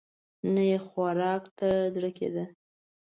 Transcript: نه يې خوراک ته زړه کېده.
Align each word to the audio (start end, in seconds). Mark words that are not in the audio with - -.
نه 0.53 0.61
يې 0.69 0.77
خوراک 0.87 1.43
ته 1.57 1.69
زړه 1.95 2.09
کېده. 2.17 2.43